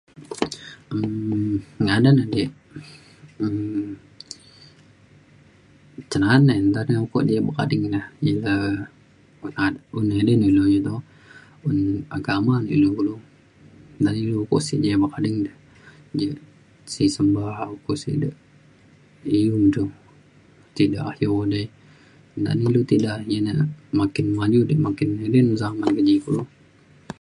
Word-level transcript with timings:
um 0.95 1.53
ngadan 1.85 2.17
ake 2.23 2.43
um 3.43 3.87
cin 6.09 6.19
na’an 6.21 6.41
de 6.49 6.53
nta 6.69 7.03
ukok 7.05 7.23
di 7.27 7.33
bek 7.45 7.57
ading 7.61 7.85
na 7.93 7.99
ya 8.27 8.35
ja 9.55 9.65
ilu 10.49 10.95
un 11.67 11.77
agama 12.17 12.53
di 12.67 12.75
kulu 12.97 13.15
nta 14.01 14.09
pe 14.13 14.19
ilu 14.23 14.35
ukok 14.45 14.61
sik 14.67 14.77
je 14.83 14.89
ading 15.17 15.37
je 16.19 16.27
si 16.91 17.03
semba 17.15 17.43
ukok 17.75 17.97
sek 18.01 18.15
de 18.23 18.29
iu 19.39 19.55
re 19.75 19.83
tiga 20.77 21.01
di 21.51 21.59
da 22.45 22.51
na 22.51 22.51
ilu 22.69 22.81
tiga 22.91 23.11
makin 23.99 24.27
maju 24.37 24.59
di 24.69 24.75
makin 24.85 25.09
sama 25.61 25.85
ke 25.95 26.01
ji 26.07 26.15
kulu 26.23 26.41